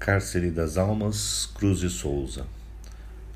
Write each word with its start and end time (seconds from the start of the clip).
Cárcere 0.00 0.50
das 0.50 0.78
Almas, 0.78 1.44
Cruz 1.54 1.80
de 1.80 1.90
Souza. 1.90 2.46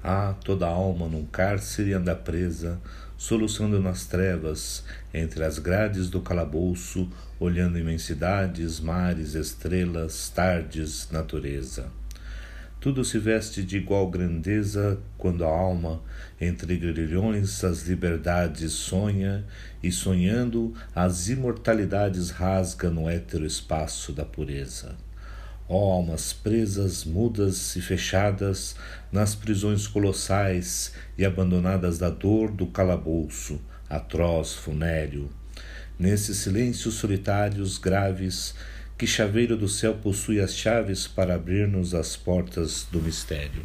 Ah, 0.03 0.35
toda 0.43 0.67
alma 0.67 1.07
num 1.07 1.27
cárcere 1.27 1.93
anda 1.93 2.17
presa, 2.17 2.81
soluçando 3.19 3.83
nas 3.83 4.07
trevas, 4.07 4.83
entre 5.13 5.45
as 5.45 5.59
grades 5.59 6.09
do 6.09 6.23
calabouço, 6.23 7.07
olhando 7.39 7.79
imensidades, 7.79 8.81
mares, 8.81 9.35
estrelas, 9.35 10.31
tardes, 10.31 11.11
natureza. 11.13 11.91
Tudo 12.81 13.05
se 13.05 13.19
veste 13.19 13.63
de 13.63 13.77
igual 13.77 14.11
grandeza 14.11 14.99
quando 15.19 15.45
a 15.45 15.49
alma, 15.49 16.01
entre 16.41 16.79
grilhões, 16.79 17.63
as 17.63 17.87
liberdades 17.87 18.73
sonha, 18.73 19.45
e 19.83 19.93
sonhando, 19.93 20.73
as 20.95 21.29
imortalidades 21.29 22.31
rasga 22.31 22.89
no 22.89 23.07
hétero 23.07 23.45
espaço 23.45 24.15
da 24.15 24.25
pureza. 24.25 25.04
Ó 25.67 25.77
oh, 25.77 25.93
almas 25.93 26.33
presas, 26.33 27.05
mudas 27.05 27.75
e 27.75 27.81
fechadas 27.81 28.77
nas 29.11 29.35
prisões 29.35 29.87
colossais 29.87 30.93
e 31.17 31.25
abandonadas 31.25 31.97
da 31.97 32.11
dor 32.11 32.51
do 32.51 32.67
calabouço, 32.67 33.59
atroz, 33.89 34.53
funéreo. 34.53 35.31
Nesses 35.99 36.39
silêncios 36.39 36.95
solitários, 36.95 37.79
graves, 37.79 38.55
que 38.99 39.07
chaveiro 39.07 39.57
do 39.57 39.69
céu 39.69 39.95
possui 39.95 40.39
as 40.39 40.55
chaves 40.55 41.07
para 41.09 41.35
abrir-nos 41.35 41.95
as 41.95 42.15
portas 42.15 42.87
do 42.93 43.01
mistério. 43.01 43.65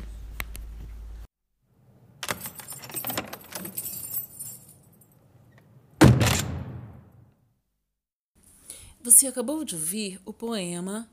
Você 9.03 9.27
acabou 9.27 9.65
de 9.65 9.75
ouvir 9.75 10.21
o 10.23 10.31
poema 10.31 11.09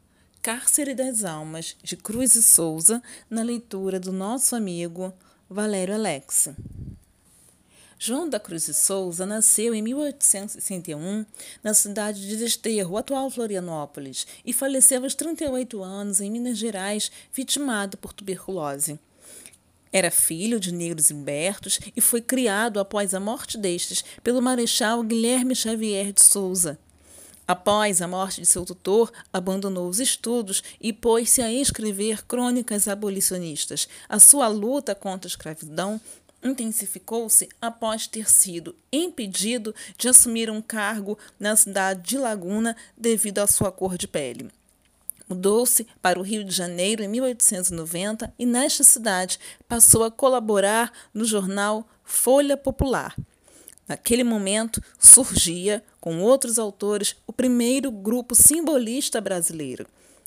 Cárcere 0.46 0.94
das 0.94 1.24
Almas, 1.24 1.76
de 1.82 1.96
Cruz 1.96 2.36
e 2.36 2.40
Souza, 2.40 3.02
na 3.28 3.42
leitura 3.42 3.98
do 3.98 4.12
nosso 4.12 4.54
amigo 4.54 5.12
Valério 5.50 5.92
Alex. 5.92 6.50
João 7.98 8.28
da 8.28 8.38
Cruz 8.38 8.68
e 8.68 8.72
Souza 8.72 9.26
nasceu 9.26 9.74
em 9.74 9.82
1861 9.82 11.26
na 11.64 11.74
cidade 11.74 12.28
de 12.28 12.36
Desterro, 12.36 12.96
atual 12.96 13.28
Florianópolis, 13.28 14.24
e 14.44 14.52
faleceu 14.52 15.02
aos 15.02 15.16
38 15.16 15.82
anos 15.82 16.20
em 16.20 16.30
Minas 16.30 16.58
Gerais, 16.58 17.10
vitimado 17.32 17.96
por 17.96 18.12
tuberculose. 18.12 19.00
Era 19.92 20.12
filho 20.12 20.60
de 20.60 20.72
negros 20.72 21.10
imbertos 21.10 21.80
e 21.96 22.00
foi 22.00 22.20
criado 22.20 22.78
após 22.78 23.14
a 23.14 23.18
morte 23.18 23.58
destes 23.58 24.04
pelo 24.22 24.40
Marechal 24.40 25.02
Guilherme 25.02 25.56
Xavier 25.56 26.12
de 26.12 26.22
Souza, 26.22 26.78
Após 27.46 28.02
a 28.02 28.08
morte 28.08 28.40
de 28.40 28.46
seu 28.46 28.64
tutor, 28.64 29.12
abandonou 29.32 29.88
os 29.88 30.00
estudos 30.00 30.64
e 30.80 30.92
pôs-se 30.92 31.40
a 31.40 31.52
escrever 31.52 32.24
crônicas 32.26 32.88
abolicionistas. 32.88 33.88
A 34.08 34.18
sua 34.18 34.48
luta 34.48 34.94
contra 34.94 35.28
a 35.28 35.30
escravidão 35.30 36.00
intensificou-se 36.42 37.48
após 37.60 38.06
ter 38.06 38.28
sido 38.28 38.74
impedido 38.92 39.74
de 39.96 40.08
assumir 40.08 40.50
um 40.50 40.60
cargo 40.60 41.16
na 41.38 41.54
cidade 41.54 42.02
de 42.02 42.18
Laguna 42.18 42.76
devido 42.96 43.38
à 43.38 43.46
sua 43.46 43.70
cor 43.70 43.96
de 43.96 44.08
pele. 44.08 44.50
Mudou-se 45.28 45.86
para 46.00 46.18
o 46.18 46.22
Rio 46.22 46.44
de 46.44 46.54
Janeiro 46.54 47.02
em 47.02 47.08
1890 47.08 48.32
e, 48.38 48.46
nesta 48.46 48.84
cidade, 48.84 49.38
passou 49.68 50.04
a 50.04 50.10
colaborar 50.10 50.92
no 51.12 51.24
jornal 51.24 51.88
Folha 52.04 52.56
Popular. 52.56 53.14
Naquele 53.88 54.24
momento, 54.24 54.82
surgia, 54.98 55.82
com 56.00 56.20
outros 56.20 56.58
autores, 56.58 57.16
o 57.26 57.32
primeiro 57.32 57.90
grupo 57.90 58.34
simbolista 58.34 59.20
brasileiro. 59.20 59.86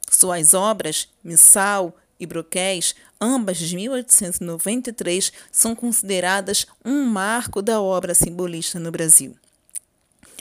Suas 0.10 0.54
obras, 0.54 1.10
Missal 1.24 1.96
e 2.20 2.26
Broquéis, 2.26 2.96
ambas 3.20 3.58
de 3.58 3.76
1893, 3.76 5.32
são 5.52 5.76
consideradas 5.76 6.66
um 6.86 7.04
marco 7.06 7.62
da 7.62 7.82
obra 7.82 8.14
simbolista 8.14 8.80
no 8.80 8.92
Brasil. 8.92 9.36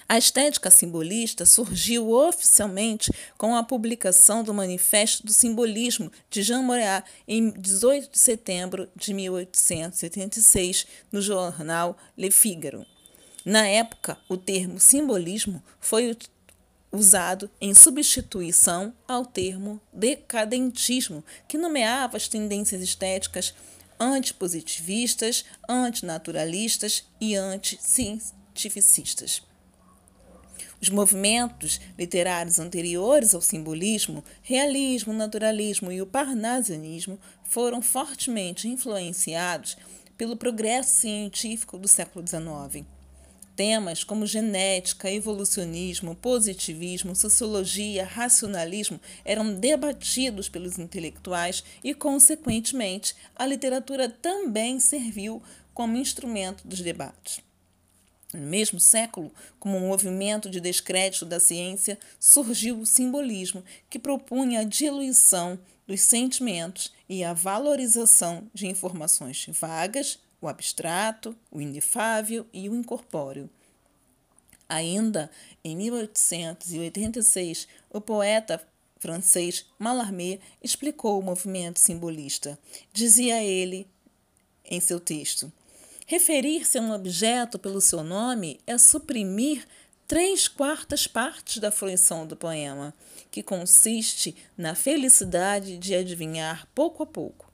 A 0.08 0.16
estética 0.16 0.70
simbolista 0.70 1.44
surgiu 1.44 2.10
oficialmente 2.12 3.12
com 3.36 3.54
a 3.54 3.62
publicação 3.62 4.42
do 4.42 4.54
Manifesto 4.54 5.26
do 5.26 5.34
Simbolismo 5.34 6.10
de 6.30 6.42
Jean 6.42 6.62
Moreau 6.62 7.02
em 7.26 7.50
18 7.50 8.10
de 8.10 8.18
setembro 8.18 8.88
de 8.96 9.12
1886, 9.12 10.86
no 11.12 11.20
jornal 11.20 11.94
Le 12.16 12.30
Figaro. 12.30 12.86
Na 13.48 13.66
época, 13.66 14.16
o 14.28 14.36
termo 14.36 14.78
simbolismo 14.78 15.62
foi 15.80 16.14
usado 16.92 17.50
em 17.58 17.72
substituição 17.72 18.92
ao 19.08 19.24
termo 19.24 19.80
decadentismo, 19.90 21.24
que 21.48 21.56
nomeava 21.56 22.18
as 22.18 22.28
tendências 22.28 22.82
estéticas 22.82 23.54
antipositivistas, 23.98 25.46
antinaturalistas 25.66 27.06
e 27.18 27.36
anticientificistas. 27.36 29.42
Os 30.78 30.90
movimentos 30.90 31.80
literários 31.98 32.58
anteriores 32.58 33.34
ao 33.34 33.40
simbolismo, 33.40 34.22
realismo, 34.42 35.14
naturalismo 35.14 35.90
e 35.90 36.02
o 36.02 36.06
parnasianismo, 36.06 37.18
foram 37.44 37.80
fortemente 37.80 38.68
influenciados 38.68 39.78
pelo 40.18 40.36
progresso 40.36 41.00
científico 41.00 41.78
do 41.78 41.88
século 41.88 42.22
XIX. 42.28 42.97
Temas 43.58 44.04
como 44.04 44.24
genética, 44.24 45.10
evolucionismo, 45.10 46.14
positivismo, 46.14 47.16
sociologia, 47.16 48.04
racionalismo 48.04 49.00
eram 49.24 49.52
debatidos 49.52 50.48
pelos 50.48 50.78
intelectuais 50.78 51.64
e, 51.82 51.92
consequentemente, 51.92 53.16
a 53.34 53.44
literatura 53.44 54.08
também 54.08 54.78
serviu 54.78 55.42
como 55.74 55.96
instrumento 55.96 56.68
dos 56.68 56.80
debates. 56.80 57.40
No 58.32 58.42
mesmo 58.42 58.78
século, 58.78 59.32
como 59.58 59.76
um 59.76 59.88
movimento 59.88 60.48
de 60.48 60.60
descrédito 60.60 61.26
da 61.26 61.40
ciência, 61.40 61.98
surgiu 62.20 62.78
o 62.78 62.86
simbolismo, 62.86 63.64
que 63.90 63.98
propunha 63.98 64.60
a 64.60 64.64
diluição 64.64 65.58
dos 65.84 66.02
sentimentos 66.02 66.92
e 67.08 67.24
a 67.24 67.32
valorização 67.32 68.48
de 68.54 68.68
informações 68.68 69.46
vagas, 69.48 70.20
o 70.40 70.48
abstrato, 70.48 71.36
o 71.50 71.60
inefável 71.60 72.46
e 72.52 72.68
o 72.68 72.74
incorpóreo. 72.74 73.50
Ainda 74.68 75.30
em 75.64 75.76
1886, 75.76 77.66
o 77.90 78.00
poeta 78.00 78.60
francês 78.98 79.66
Mallarmé 79.78 80.40
explicou 80.62 81.18
o 81.18 81.22
movimento 81.22 81.78
simbolista. 81.78 82.58
Dizia 82.92 83.42
ele 83.42 83.88
em 84.64 84.80
seu 84.80 85.00
texto: 85.00 85.50
Referir-se 86.06 86.78
a 86.78 86.82
um 86.82 86.92
objeto 86.92 87.58
pelo 87.58 87.80
seu 87.80 88.02
nome 88.02 88.60
é 88.66 88.76
suprimir 88.76 89.66
três 90.06 90.48
quartas 90.48 91.06
partes 91.06 91.58
da 91.58 91.70
fruição 91.70 92.26
do 92.26 92.36
poema, 92.36 92.94
que 93.30 93.42
consiste 93.42 94.34
na 94.56 94.74
felicidade 94.74 95.76
de 95.76 95.94
adivinhar 95.94 96.66
pouco 96.74 97.02
a 97.02 97.06
pouco. 97.06 97.47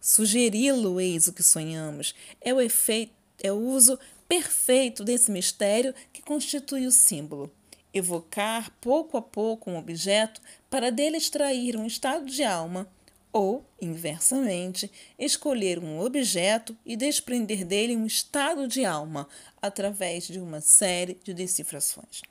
Sugeri-lo, 0.00 1.00
eis 1.00 1.28
o 1.28 1.32
que 1.32 1.42
sonhamos, 1.42 2.14
é 2.40 2.52
o 2.54 2.60
efeito, 2.60 3.12
é 3.42 3.52
o 3.52 3.56
uso 3.56 3.98
perfeito 4.28 5.02
desse 5.02 5.30
mistério 5.30 5.94
que 6.12 6.22
constitui 6.22 6.86
o 6.86 6.92
símbolo. 6.92 7.50
Evocar 7.92 8.70
pouco 8.80 9.16
a 9.16 9.22
pouco 9.22 9.70
um 9.70 9.78
objeto 9.78 10.40
para 10.68 10.90
dele 10.90 11.16
extrair 11.16 11.76
um 11.76 11.86
estado 11.86 12.26
de 12.26 12.44
alma, 12.44 12.86
ou, 13.32 13.64
inversamente, 13.80 14.90
escolher 15.18 15.78
um 15.78 16.00
objeto 16.00 16.76
e 16.84 16.96
desprender 16.96 17.64
dele 17.64 17.96
um 17.96 18.06
estado 18.06 18.66
de 18.66 18.84
alma 18.84 19.28
através 19.60 20.26
de 20.26 20.38
uma 20.38 20.60
série 20.60 21.18
de 21.22 21.34
decifrações. 21.34 22.22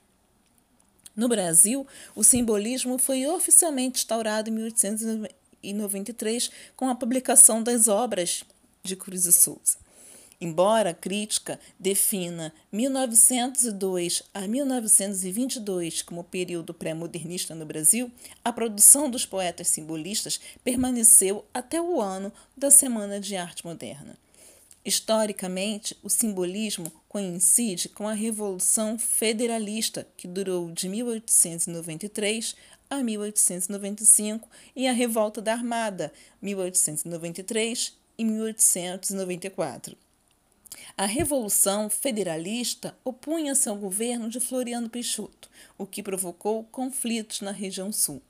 No 1.16 1.28
Brasil, 1.28 1.86
o 2.16 2.24
simbolismo 2.24 3.00
foi 3.00 3.26
oficialmente 3.26 4.00
instaurado 4.00 4.50
em 4.50 4.54
1890 5.64 6.08
1993 6.08 6.50
com 6.76 6.90
a 6.90 6.96
publicação 6.96 7.62
das 7.62 7.88
obras 7.88 8.44
de 8.84 8.96
Cruz 8.96 9.26
e 9.26 9.32
Souza. 9.32 9.78
Embora 10.40 10.92
a 10.92 10.94
crítica 10.94 11.60
defina 11.80 12.54
1902 12.72 14.22
a 14.34 14.48
1922 14.48 16.04
como 16.04 16.24
período 16.24 16.76
pré-modernista 16.76 17.56
no 17.56 17.66
Brasil, 17.66 18.12
a 18.46 18.54
produção 18.54 19.10
dos 19.10 19.26
poetas 19.26 19.68
simbolistas 19.68 20.40
permaneceu 20.64 21.44
até 21.52 21.82
o 21.82 22.00
ano 22.00 22.32
da 22.56 22.70
Semana 22.70 23.20
de 23.20 23.36
Arte 23.36 23.66
Moderna. 23.66 24.16
Historicamente, 24.86 25.98
o 26.04 26.10
simbolismo 26.10 26.90
coincide 27.10 27.90
com 27.90 28.08
a 28.08 28.14
Revolução 28.14 28.98
Federalista, 28.98 30.08
que 30.16 30.28
durou 30.28 30.72
de 30.72 30.88
1893 30.88 32.56
a 32.90 32.98
1895 32.98 34.50
e 34.76 34.88
a 34.88 34.92
Revolta 34.92 35.42
da 35.42 35.54
Armada, 35.54 36.12
1893 36.42 37.96
e 38.18 38.26
1894. 38.26 39.98
A 40.98 41.06
Revolução 41.06 41.90
Federalista 41.90 42.98
opunha-se 43.04 43.70
ao 43.70 43.76
governo 43.76 44.30
de 44.30 44.40
Floriano 44.40 44.90
Peixoto, 44.90 45.50
o 45.78 45.86
que 45.86 46.02
provocou 46.02 46.64
conflitos 46.66 47.42
na 47.42 47.52
região 47.52 47.92
sul. 47.92 48.22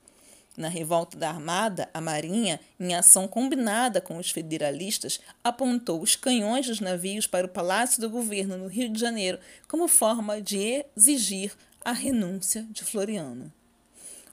Na 0.58 0.70
revolta 0.70 1.16
da 1.16 1.30
Armada, 1.30 1.88
a 1.94 2.02
Marinha, 2.02 2.60
em 2.80 2.96
ação 2.96 3.28
combinada 3.28 4.02
com 4.02 4.18
os 4.18 4.32
federalistas, 4.32 5.20
apontou 5.44 6.02
os 6.02 6.16
canhões 6.16 6.66
dos 6.66 6.80
navios 6.80 7.28
para 7.28 7.46
o 7.46 7.50
Palácio 7.50 8.02
do 8.02 8.10
Governo 8.10 8.58
no 8.58 8.68
Rio 8.68 8.90
de 8.90 9.00
Janeiro 9.00 9.40
como 9.68 9.88
forma 9.88 10.42
de 10.42 10.84
exigir 10.96 11.54
a 11.86 11.92
renúncia 11.92 12.66
de 12.72 12.84
Floriano. 12.84 13.54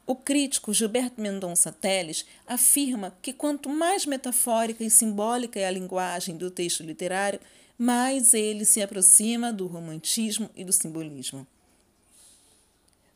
O 0.07 0.15
crítico 0.15 0.75
Gilberto 0.75 1.19
Mendonça 1.19 1.73
Teles 1.73 2.27
afirma 2.47 3.17
que 3.23 3.33
quanto 3.33 3.71
mais 3.71 4.05
metafórica 4.05 4.85
e 4.85 4.91
simbólica 4.91 5.59
é 5.59 5.67
a 5.67 5.71
linguagem 5.71 6.37
do 6.37 6.51
texto 6.51 6.83
literário, 6.83 7.41
mais 7.79 8.35
ele 8.35 8.67
se 8.67 8.83
aproxima 8.83 9.51
do 9.51 9.67
romantismo 9.67 10.51
e 10.55 10.63
do 10.63 10.73
simbolismo. 10.73 11.47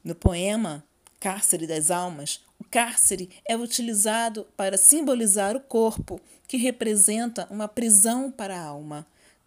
No 0.02 0.14
poema 0.14 0.82
Cárcere 1.20 1.66
das 1.66 1.90
Almas, 1.90 2.40
o 2.58 2.64
cárcere 2.64 3.28
é 3.44 3.56
utilizado 3.56 4.46
para 4.56 4.78
simbolizar 4.78 5.56
o 5.56 5.60
corpo, 5.60 6.20
que 6.46 6.56
representa 6.56 7.46
uma 7.50 7.68
prisão 7.68 8.30
para 8.30 8.56
a 8.56 8.64
alma. 8.64 9.06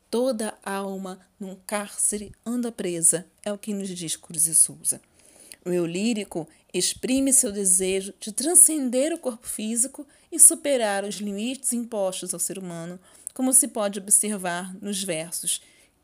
Toda 0.10 0.58
alma 0.64 1.20
num 1.40 1.56
cárcere 1.66 2.32
anda 2.46 2.72
presa, 2.72 3.26
é 3.44 3.52
o 3.52 3.58
que 3.58 3.74
nos 3.74 3.90
diz 3.90 4.16
Cruz 4.16 4.46
e 4.46 4.54
Souza. 4.54 5.02
O 5.64 5.70
eu 5.70 5.86
lírico 5.86 6.48
exprime 6.74 7.32
seu 7.32 7.52
desejo 7.52 8.14
de 8.20 8.32
transcender 8.32 9.14
o 9.14 9.18
corpo 9.18 9.48
físico 9.48 10.08
e 10.32 10.40
superar 10.40 11.04
os 11.04 11.16
limites 11.16 11.74
impostos 11.74 12.34
ao 12.34 12.40
ser 12.40 12.58
humano, 12.58 13.00
como 13.34 13.54
se 13.54 13.68
pode 13.68 14.00
observar 14.00 14.76
nos 14.82 15.04
versos: 15.04 15.62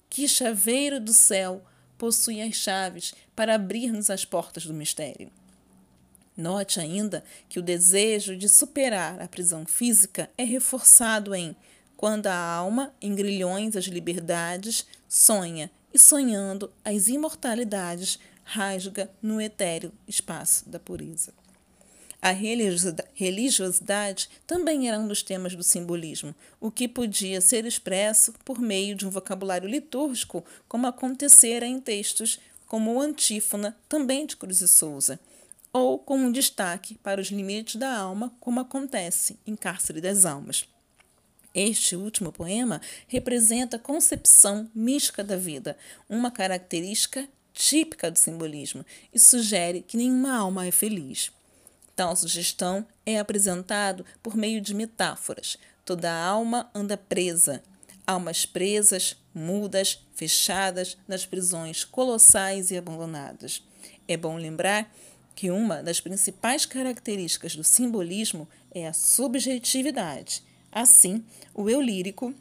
Que 0.10 0.28
chaveiro 0.28 1.00
do 1.00 1.14
céu 1.14 1.64
possui 1.98 2.42
as 2.42 2.56
chaves 2.56 3.14
para 3.36 3.56
abrir-nos 3.56 4.10
as 4.10 4.24
portas 4.24 4.66
do 4.66 4.74
mistério. 4.74 5.32
Note 6.36 6.80
ainda 6.80 7.24
que 7.50 7.58
o 7.58 7.64
desejo 7.64 8.38
de 8.38 8.48
superar 8.48 9.20
a 9.20 9.28
prisão 9.28 9.66
física 9.66 10.30
é 10.38 10.44
reforçado 10.44 11.34
em 11.34 11.56
quando 11.96 12.28
a 12.28 12.36
alma, 12.36 12.94
em 13.02 13.16
grilhões 13.16 13.76
as 13.76 13.86
liberdades, 13.86 14.86
sonha 15.10 15.72
e 15.92 15.98
sonhando 15.98 16.72
as 16.86 17.08
imortalidades, 17.08 18.20
rasga 18.48 19.12
no 19.22 19.42
etéreo 19.42 19.92
espaço 20.08 20.70
da 20.70 20.80
pureza. 20.80 21.34
A 22.22 22.32
religiosidade 22.32 24.30
também 24.48 24.88
era 24.88 24.98
um 24.98 25.08
dos 25.08 25.22
temas 25.22 25.54
do 25.54 25.64
simbolismo, 25.64 26.34
o 26.60 26.72
que 26.72 26.88
podia 26.88 27.42
ser 27.42 27.66
expresso 27.66 28.34
por 28.44 28.58
meio 28.58 28.96
de 28.96 29.06
um 29.06 29.10
vocabulário 29.10 29.70
litúrgico, 29.70 30.44
como 30.68 30.88
acontecera 30.88 31.68
em 31.68 31.80
textos 31.80 32.40
como 32.66 32.94
o 32.94 33.02
Antífona, 33.02 33.78
também 33.88 34.26
de 34.26 34.36
Cruz 34.36 34.62
e 34.62 34.68
Souza, 34.68 35.20
ou 35.72 36.00
com 36.00 36.18
um 36.18 36.32
destaque 36.32 36.96
para 36.96 37.22
os 37.22 37.28
limites 37.28 37.76
da 37.76 37.96
alma, 37.96 38.34
como 38.40 38.60
acontece 38.60 39.38
em 39.46 39.56
Cárcere 39.56 40.02
das 40.02 40.26
Almas. 40.26 40.68
Este 41.54 41.96
último 41.96 42.32
poema 42.32 42.82
representa 43.08 43.78
a 43.78 43.80
concepção 43.80 44.70
mística 44.76 45.24
da 45.24 45.36
vida, 45.36 45.78
uma 46.10 46.30
característica 46.30 47.28
típica 47.58 48.12
do 48.12 48.20
simbolismo, 48.20 48.86
e 49.12 49.18
sugere 49.20 49.82
que 49.82 49.98
nenhuma 49.98 50.38
alma 50.38 50.68
é 50.68 50.72
feliz. 50.72 51.32
Tal 51.96 52.16
sugestão 52.16 52.86
é 53.04 53.18
apresentado 53.18 54.06
por 54.22 54.38
meio 54.38 54.62
de 54.62 54.76
metáforas. 54.76 55.58
Toda 55.84 56.14
alma 56.14 56.70
anda 56.76 56.96
presa, 56.96 57.64
almas 58.06 58.46
presas, 58.46 59.18
mudas, 59.34 60.06
fechadas 60.14 60.96
nas 61.08 61.26
prisões 61.26 61.84
colossais 61.84 62.70
e 62.70 62.78
abandonadas. 62.78 63.64
É 64.08 64.16
bom 64.16 64.38
lembrar 64.38 64.94
que 65.36 65.50
uma 65.50 65.82
das 65.82 66.00
principais 66.00 66.64
características 66.66 67.56
do 67.56 67.64
simbolismo 67.64 68.48
é 68.72 68.88
a 68.88 68.94
subjetividade. 68.94 70.44
Assim, 70.72 71.26
o 71.56 71.68
eu 71.68 71.82
lírico 71.82 72.36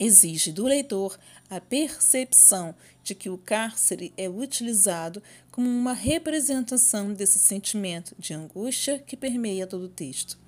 exige 0.00 0.50
do 0.50 0.64
leitor 0.64 1.18
a 1.50 1.60
percepção 1.60 2.74
de 3.04 3.14
que 3.14 3.28
o 3.28 3.36
cárcere 3.36 4.12
é 4.16 4.28
utilizado 4.28 5.22
como 5.50 5.68
uma 5.68 5.92
representação 5.92 7.12
desse 7.12 7.38
sentimento 7.38 8.16
de 8.18 8.32
angústia 8.32 8.98
que 8.98 9.16
permeia 9.16 9.66
todo 9.66 9.84
o 9.84 9.88
texto. 9.88 10.38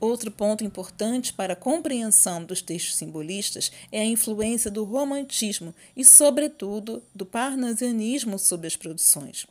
Outro 0.00 0.30
ponto 0.30 0.64
importante 0.64 1.32
para 1.32 1.52
a 1.52 1.56
compreensão 1.56 2.42
dos 2.42 2.62
textos 2.62 2.96
simbolistas 2.96 3.70
é 3.92 4.00
a 4.00 4.06
influência 4.06 4.70
do 4.70 4.84
romantismo 4.84 5.74
e, 5.94 6.04
sobretudo, 6.04 7.02
do 7.14 7.26
parnasianismo 7.26 8.38
sobre 8.38 8.66
as 8.66 8.76
produções. 8.76 9.46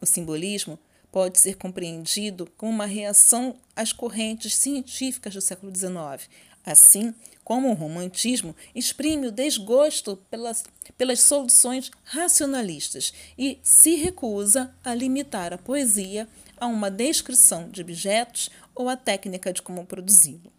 O 0.00 0.06
simbolismo 0.06 0.78
pode 1.10 1.38
ser 1.38 1.56
compreendido 1.56 2.48
como 2.56 2.72
uma 2.72 2.86
reação 2.86 3.56
às 3.74 3.92
correntes 3.92 4.54
científicas 4.54 5.34
do 5.34 5.40
século 5.40 5.74
XIX, 5.74 6.28
assim 6.64 7.14
como 7.44 7.70
o 7.70 7.74
romantismo 7.74 8.56
exprime 8.74 9.26
o 9.26 9.32
desgosto 9.32 10.16
pelas, 10.30 10.64
pelas 10.96 11.20
soluções 11.20 11.90
racionalistas 12.02 13.12
e 13.36 13.58
se 13.62 13.96
recusa 13.96 14.74
a 14.82 14.94
limitar 14.94 15.52
a 15.52 15.58
poesia 15.58 16.26
a 16.56 16.66
uma 16.66 16.90
descrição 16.90 17.68
de 17.68 17.82
objetos 17.82 18.48
ou 18.74 18.88
a 18.88 18.96
técnica 18.96 19.52
de 19.52 19.60
como 19.60 19.84
produzi-lo. 19.84 20.52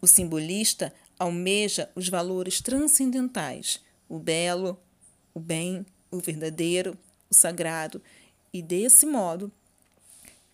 O 0.00 0.06
simbolista 0.06 0.92
almeja 1.18 1.88
os 1.94 2.08
valores 2.08 2.60
transcendentais, 2.60 3.80
o 4.08 4.18
belo, 4.18 4.80
o 5.34 5.38
bem, 5.38 5.84
o 6.10 6.18
verdadeiro, 6.18 6.96
o 7.30 7.34
sagrado 7.34 8.02
e, 8.52 8.60
desse 8.60 9.06
modo, 9.06 9.52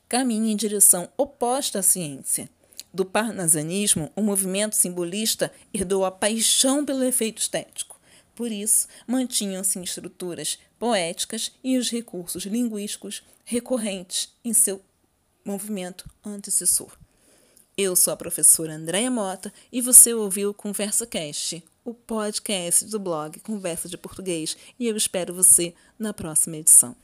caminha 0.09 0.53
em 0.53 0.57
direção 0.57 1.09
oposta 1.17 1.79
à 1.79 1.83
ciência. 1.83 2.51
Do 2.93 3.05
parnasianismo, 3.05 4.11
o 4.17 4.23
movimento 4.23 4.75
simbolista 4.75 5.53
herdou 5.73 6.05
a 6.05 6.11
paixão 6.11 6.85
pelo 6.85 7.05
efeito 7.05 7.41
estético. 7.41 8.01
Por 8.35 8.51
isso, 8.51 8.87
mantinham-se 9.07 9.79
estruturas 9.81 10.59
poéticas 10.79 11.53
e 11.63 11.77
os 11.77 11.91
recursos 11.91 12.45
linguísticos 12.45 13.23
recorrentes 13.45 14.33
em 14.45 14.53
seu 14.53 14.81
movimento 15.45 16.09
antecessor. 16.25 16.97
Eu 17.77 17.95
sou 17.95 18.13
a 18.13 18.17
professora 18.17 18.75
Andréia 18.75 19.11
Mota 19.11 19.53
e 19.73 19.81
você 19.81 20.13
ouviu 20.13 20.53
Conversa 20.55 21.07
Cast, 21.07 21.63
o 21.85 21.95
podcast 21.95 22.85
do 22.87 22.99
blog 22.99 23.41
Conversa 23.41 23.89
de 23.89 23.97
Português, 23.97 24.57
e 24.79 24.87
eu 24.87 24.97
espero 24.97 25.35
você 25.35 25.75
na 25.99 26.13
próxima 26.13 26.57
edição. 26.57 26.97